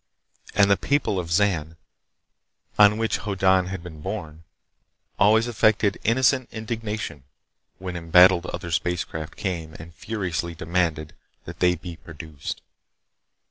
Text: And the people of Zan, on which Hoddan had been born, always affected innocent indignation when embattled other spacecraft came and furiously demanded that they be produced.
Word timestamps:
And 0.55 0.71
the 0.71 0.77
people 0.77 1.19
of 1.19 1.31
Zan, 1.31 1.77
on 2.79 2.97
which 2.97 3.17
Hoddan 3.19 3.67
had 3.67 3.83
been 3.83 4.01
born, 4.01 4.43
always 5.19 5.45
affected 5.45 5.99
innocent 6.03 6.49
indignation 6.51 7.23
when 7.77 7.95
embattled 7.95 8.47
other 8.47 8.71
spacecraft 8.71 9.35
came 9.35 9.75
and 9.75 9.93
furiously 9.93 10.55
demanded 10.55 11.13
that 11.45 11.59
they 11.59 11.75
be 11.75 11.97
produced. 11.97 12.63